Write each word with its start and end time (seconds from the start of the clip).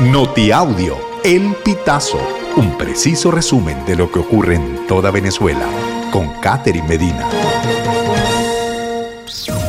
Notiaudio, 0.00 0.94
El 1.24 1.54
Pitazo, 1.64 2.18
un 2.58 2.76
preciso 2.76 3.30
resumen 3.30 3.82
de 3.86 3.96
lo 3.96 4.12
que 4.12 4.18
ocurre 4.18 4.56
en 4.56 4.86
toda 4.86 5.10
Venezuela, 5.10 5.66
con 6.12 6.28
Catherine 6.42 6.86
Medina. 6.86 7.26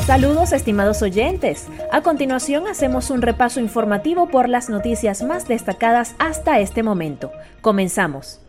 Saludos 0.06 0.52
estimados 0.52 1.02
oyentes. 1.02 1.68
A 1.94 2.02
continuación 2.02 2.68
hacemos 2.68 3.10
un 3.10 3.22
repaso 3.22 3.62
informativo 3.62 4.28
por 4.28 4.50
las 4.50 4.70
noticias 4.70 5.24
más 5.24 5.48
destacadas 5.48 6.14
hasta 6.20 6.60
este 6.60 6.84
momento. 6.84 7.32
Comenzamos. 7.62 8.42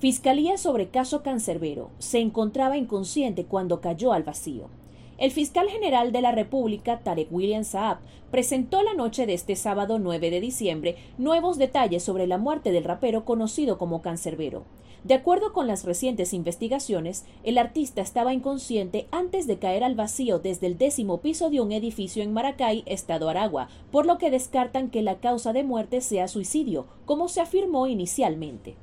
Fiscalía 0.00 0.56
sobre 0.56 0.88
caso 0.88 1.22
Cancerbero. 1.22 1.90
Se 1.98 2.20
encontraba 2.20 2.78
inconsciente 2.78 3.44
cuando 3.44 3.82
cayó 3.82 4.14
al 4.14 4.22
vacío. 4.22 4.70
El 5.18 5.30
fiscal 5.30 5.70
general 5.70 6.12
de 6.12 6.20
la 6.20 6.30
República, 6.32 6.98
Tarek 6.98 7.32
William 7.32 7.64
Saab, 7.64 7.98
presentó 8.30 8.82
la 8.82 8.92
noche 8.92 9.24
de 9.24 9.32
este 9.32 9.56
sábado 9.56 9.98
9 9.98 10.30
de 10.30 10.40
diciembre 10.42 10.96
nuevos 11.16 11.56
detalles 11.56 12.02
sobre 12.02 12.26
la 12.26 12.36
muerte 12.36 12.70
del 12.70 12.84
rapero 12.84 13.24
conocido 13.24 13.78
como 13.78 14.02
Cancerbero. 14.02 14.64
De 15.04 15.14
acuerdo 15.14 15.54
con 15.54 15.68
las 15.68 15.84
recientes 15.84 16.34
investigaciones, 16.34 17.24
el 17.44 17.56
artista 17.56 18.02
estaba 18.02 18.34
inconsciente 18.34 19.06
antes 19.10 19.46
de 19.46 19.58
caer 19.58 19.84
al 19.84 19.94
vacío 19.94 20.38
desde 20.38 20.66
el 20.66 20.76
décimo 20.76 21.22
piso 21.22 21.48
de 21.48 21.62
un 21.62 21.72
edificio 21.72 22.22
en 22.22 22.34
Maracay, 22.34 22.82
estado 22.84 23.30
Aragua, 23.30 23.68
por 23.90 24.04
lo 24.04 24.18
que 24.18 24.30
descartan 24.30 24.90
que 24.90 25.00
la 25.00 25.20
causa 25.20 25.54
de 25.54 25.64
muerte 25.64 26.02
sea 26.02 26.28
suicidio, 26.28 26.88
como 27.06 27.28
se 27.28 27.40
afirmó 27.40 27.86
inicialmente. 27.86 28.76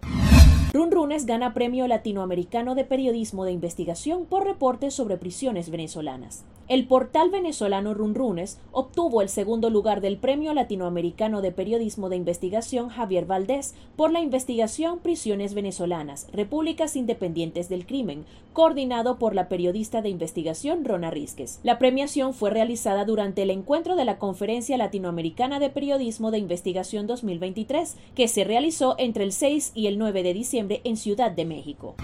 Run 0.75 0.89
Runes 0.89 1.27
gana 1.27 1.53
Premio 1.53 1.87
Latinoamericano 1.87 2.73
de 2.73 2.83
Periodismo 2.83 3.45
de 3.45 3.51
Investigación 3.51 4.25
por 4.25 4.43
reportes 4.43 4.95
sobre 4.95 5.17
prisiones 5.17 5.69
venezolanas. 5.69 6.45
El 6.69 6.87
portal 6.87 7.29
venezolano 7.29 7.93
Runrunes 7.93 8.57
obtuvo 8.71 9.21
el 9.21 9.27
segundo 9.27 9.69
lugar 9.69 9.99
del 9.99 10.15
Premio 10.15 10.53
Latinoamericano 10.53 11.41
de 11.41 11.51
Periodismo 11.51 12.07
de 12.07 12.15
Investigación 12.15 12.87
Javier 12.87 13.25
Valdés 13.25 13.75
por 13.97 14.13
la 14.13 14.21
investigación 14.21 14.99
Prisiones 14.99 15.55
Venezolanas, 15.55 16.27
Repúblicas 16.31 16.95
Independientes 16.95 17.67
del 17.67 17.85
Crimen, 17.85 18.23
coordinado 18.53 19.19
por 19.19 19.35
la 19.35 19.49
periodista 19.49 20.01
de 20.01 20.07
investigación 20.07 20.85
Rona 20.85 21.11
Rizquez. 21.11 21.59
La 21.63 21.79
premiación 21.79 22.33
fue 22.33 22.49
realizada 22.49 23.03
durante 23.03 23.41
el 23.41 23.49
encuentro 23.49 23.97
de 23.97 24.05
la 24.05 24.17
Conferencia 24.17 24.77
Latinoamericana 24.77 25.59
de 25.59 25.69
Periodismo 25.69 26.31
de 26.31 26.37
Investigación 26.37 27.07
2023, 27.07 27.97
que 28.15 28.29
se 28.29 28.45
realizó 28.45 28.95
entre 28.99 29.25
el 29.25 29.33
6 29.33 29.73
y 29.75 29.87
el 29.87 29.97
9 29.97 30.23
de 30.23 30.33
diciembre 30.33 30.81
en 30.85 30.95
Ciudad 30.95 31.31
de 31.31 31.43
México. 31.43 31.95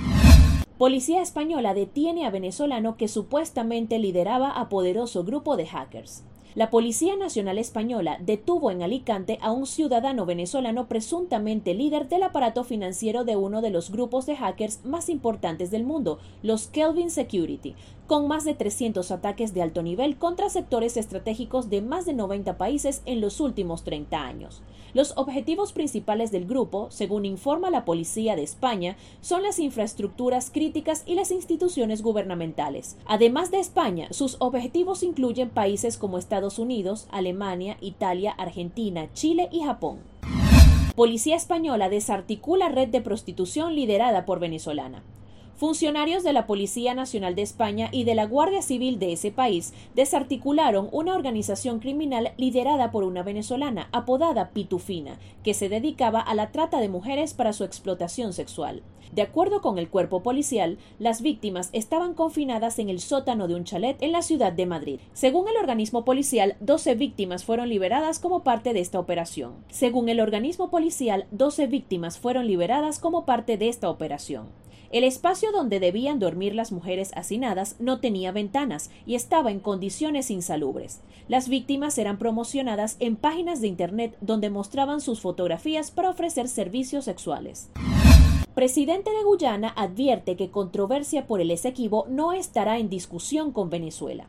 Policía 0.80 1.22
española 1.22 1.74
detiene 1.74 2.26
a 2.26 2.30
venezolano 2.30 2.96
que 2.96 3.10
supuestamente 3.10 4.00
lideraba 4.00 4.50
a 4.52 4.70
poderoso 4.70 5.26
grupo 5.26 5.58
de 5.58 5.66
hackers. 5.66 6.24
La 6.56 6.70
Policía 6.70 7.18
Nacional 7.18 7.58
Española 7.58 8.18
detuvo 8.22 8.72
en 8.72 8.82
Alicante 8.82 9.40
a 9.42 9.52
un 9.52 9.68
ciudadano 9.68 10.26
venezolano 10.26 10.88
presuntamente 10.88 11.74
líder 11.74 12.08
del 12.08 12.24
aparato 12.24 12.64
financiero 12.64 13.26
de 13.26 13.36
uno 13.36 13.62
de 13.62 13.72
los 13.72 13.92
grupos 13.92 14.26
de 14.26 14.38
hackers 14.38 14.86
más 14.86 15.10
importantes 15.10 15.70
del 15.70 15.84
mundo, 15.84 16.20
los 16.44 16.68
Kelvin 16.68 17.12
Security, 17.12 17.76
con 18.10 18.28
más 18.28 18.44
de 18.44 18.56
300 18.56 19.12
ataques 19.12 19.54
de 19.54 19.62
alto 19.62 19.84
nivel 19.84 20.18
contra 20.18 20.50
sectores 20.50 20.98
estratégicos 20.98 21.70
de 21.70 21.84
más 21.84 22.08
de 22.08 22.14
90 22.14 22.58
países 22.58 23.04
en 23.06 23.22
los 23.22 23.40
últimos 23.40 23.84
30 23.84 24.20
años. 24.20 24.64
Los 24.96 25.16
objetivos 25.16 25.74
principales 25.74 26.32
del 26.32 26.48
grupo, 26.48 26.88
según 26.90 27.24
informa 27.26 27.70
la 27.70 27.86
Policía 27.86 28.36
de 28.36 28.42
España, 28.42 28.98
son 29.22 29.44
las 29.44 29.60
infraestructuras 29.60 30.50
críticas 30.50 31.04
y 31.06 31.14
las 31.14 31.30
instituciones 31.30 32.02
gubernamentales. 32.02 32.98
Además 33.06 33.52
de 33.52 33.60
España, 33.60 34.08
sus 34.10 34.38
objetivos 34.40 35.04
incluyen 35.04 35.52
países 35.52 36.00
como 36.00 36.18
Estados 36.18 36.58
Unidos, 36.58 37.08
Alemania, 37.12 37.78
Italia, 37.80 38.32
Argentina, 38.32 39.08
Chile 39.14 39.50
y 39.52 39.62
Japón. 39.62 40.00
Policía 40.96 41.36
española 41.36 41.90
desarticula 41.90 42.70
red 42.70 42.88
de 42.88 43.02
prostitución 43.02 43.76
liderada 43.76 44.26
por 44.26 44.40
venezolana. 44.40 45.04
Funcionarios 45.60 46.24
de 46.24 46.32
la 46.32 46.48
Policía 46.48 46.94
Nacional 46.94 47.36
de 47.36 47.42
España 47.42 47.90
y 47.92 48.06
de 48.06 48.16
la 48.16 48.26
Guardia 48.26 48.62
Civil 48.62 48.98
de 48.98 49.12
ese 49.12 49.30
país 49.30 49.74
desarticularon 49.94 50.88
una 50.94 51.14
organización 51.14 51.82
criminal 51.82 52.32
liderada 52.38 52.92
por 52.92 53.04
una 53.04 53.24
venezolana 53.24 53.90
apodada 53.92 54.52
Pitufina, 54.52 55.20
que 55.44 55.54
se 55.54 55.68
dedicaba 55.68 56.22
a 56.22 56.34
la 56.34 56.54
trata 56.54 56.80
de 56.80 56.88
mujeres 56.88 57.34
para 57.34 57.52
su 57.52 57.66
explotación 57.66 58.32
sexual. 58.32 58.84
De 59.12 59.22
acuerdo 59.22 59.60
con 59.60 59.78
el 59.78 59.90
cuerpo 59.90 60.24
policial, 60.24 60.78
las 60.98 61.22
víctimas 61.22 61.72
estaban 61.74 62.14
confinadas 62.14 62.80
en 62.80 62.88
el 62.88 63.02
sótano 63.02 63.50
de 63.50 63.56
un 63.56 63.66
chalet 63.66 64.02
en 64.02 64.14
la 64.14 64.22
ciudad 64.22 64.54
de 64.54 64.66
Madrid. 64.66 65.02
Según 65.12 65.50
el 65.50 65.58
organismo 65.58 66.06
policial, 66.06 66.56
12 66.62 66.96
víctimas 66.96 67.44
fueron 67.44 67.68
liberadas 67.68 68.20
como 68.20 68.46
parte 68.46 68.72
de 68.72 68.80
esta 68.80 68.98
operación. 68.98 69.56
Según 69.68 70.08
el 70.08 70.22
organismo 70.22 70.70
policial, 70.70 71.28
12 71.32 71.68
víctimas 71.68 72.18
fueron 72.18 72.48
liberadas 72.48 73.00
como 73.00 73.26
parte 73.26 73.58
de 73.58 73.68
esta 73.68 73.90
operación. 73.90 74.48
El 74.92 75.04
espacio 75.04 75.52
donde 75.52 75.80
debían 75.80 76.20
dormir 76.20 76.56
las 76.56 76.72
mujeres 76.72 77.12
hacinadas 77.16 77.76
no 77.80 78.00
tenía 78.00 78.32
ventanas 78.32 78.90
y 79.06 79.16
estaba 79.16 79.52
en 79.52 79.60
condiciones 79.60 80.32
insalubres. 80.32 81.02
Las 81.28 81.48
víctimas 81.48 81.98
eran 81.98 82.18
promocionadas 82.18 82.98
en 83.00 83.16
páginas 83.16 83.62
de 83.62 83.68
Internet 83.68 84.18
donde 84.22 84.50
mostraban 84.50 85.00
sus 85.02 85.22
fotografías 85.22 85.92
para 85.92 86.10
ofrecer 86.10 86.48
servicios 86.48 87.06
sexuales. 87.06 87.70
Presidente 88.56 89.12
de 89.12 89.24
Guyana 89.24 89.74
advierte 89.76 90.36
que 90.36 90.50
controversia 90.50 91.28
por 91.28 91.40
el 91.40 91.52
Esequibo 91.52 92.06
no 92.10 92.34
estará 92.34 92.78
en 92.78 92.90
discusión 92.90 93.52
con 93.52 93.70
Venezuela. 93.70 94.28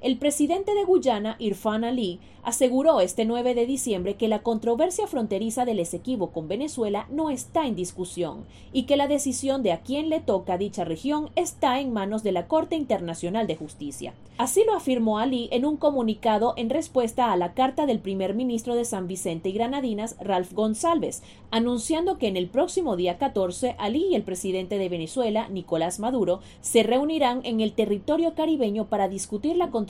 El 0.00 0.16
presidente 0.16 0.72
de 0.74 0.84
Guyana, 0.84 1.36
Irfan 1.38 1.84
Ali, 1.84 2.20
aseguró 2.42 3.02
este 3.02 3.26
9 3.26 3.54
de 3.54 3.66
diciembre 3.66 4.14
que 4.14 4.28
la 4.28 4.42
controversia 4.42 5.06
fronteriza 5.06 5.66
del 5.66 5.78
Esequibo 5.78 6.30
con 6.30 6.48
Venezuela 6.48 7.06
no 7.10 7.28
está 7.28 7.66
en 7.66 7.76
discusión 7.76 8.46
y 8.72 8.84
que 8.84 8.96
la 8.96 9.08
decisión 9.08 9.62
de 9.62 9.72
a 9.72 9.82
quién 9.82 10.08
le 10.08 10.20
toca 10.20 10.56
dicha 10.56 10.84
región 10.84 11.28
está 11.36 11.80
en 11.80 11.92
manos 11.92 12.22
de 12.22 12.32
la 12.32 12.46
Corte 12.46 12.76
Internacional 12.76 13.46
de 13.46 13.56
Justicia. 13.56 14.14
Así 14.38 14.64
lo 14.64 14.74
afirmó 14.74 15.18
Ali 15.18 15.50
en 15.52 15.66
un 15.66 15.76
comunicado 15.76 16.54
en 16.56 16.70
respuesta 16.70 17.30
a 17.30 17.36
la 17.36 17.52
carta 17.52 17.84
del 17.84 17.98
primer 17.98 18.34
ministro 18.34 18.74
de 18.74 18.86
San 18.86 19.06
Vicente 19.06 19.50
y 19.50 19.52
Granadinas, 19.52 20.16
Ralph 20.18 20.54
González, 20.54 21.22
anunciando 21.50 22.16
que 22.16 22.28
en 22.28 22.38
el 22.38 22.48
próximo 22.48 22.96
día 22.96 23.18
14 23.18 23.76
Ali 23.78 24.06
y 24.06 24.14
el 24.14 24.22
presidente 24.22 24.78
de 24.78 24.88
Venezuela, 24.88 25.48
Nicolás 25.50 26.00
Maduro, 26.00 26.40
se 26.62 26.82
reunirán 26.84 27.42
en 27.44 27.60
el 27.60 27.74
territorio 27.74 28.34
caribeño 28.34 28.86
para 28.86 29.08
discutir 29.08 29.56
la 29.56 29.68
controversia 29.68 29.89